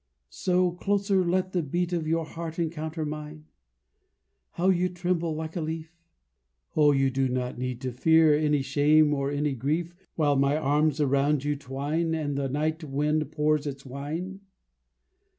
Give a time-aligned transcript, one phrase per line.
[0.31, 3.45] So, closer: let the beat Of your heart encounter mine.
[4.53, 5.91] (How you tremble like a leaf!)
[6.75, 10.99] O you do not need to fear Any shame or any grief While my arms
[10.99, 14.39] around you twine And the night wind pours its wine.